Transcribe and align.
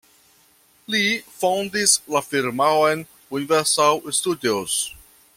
Li 0.93 1.01
fondis 1.41 1.93
la 2.15 2.21
firmaon 2.29 3.03
Universal 3.41 4.01
Studios. 4.21 4.79